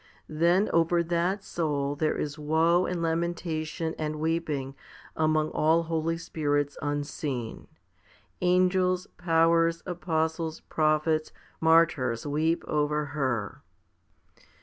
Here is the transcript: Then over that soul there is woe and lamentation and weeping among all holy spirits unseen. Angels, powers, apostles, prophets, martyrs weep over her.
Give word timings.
Then 0.29 0.67
over 0.73 1.03
that 1.03 1.43
soul 1.43 1.95
there 1.95 2.17
is 2.17 2.39
woe 2.39 2.87
and 2.87 3.03
lamentation 3.03 3.93
and 3.99 4.15
weeping 4.15 4.73
among 5.15 5.49
all 5.51 5.83
holy 5.83 6.17
spirits 6.17 6.75
unseen. 6.81 7.67
Angels, 8.41 9.05
powers, 9.19 9.83
apostles, 9.85 10.61
prophets, 10.61 11.31
martyrs 11.59 12.25
weep 12.25 12.63
over 12.67 13.05
her. 13.13 13.61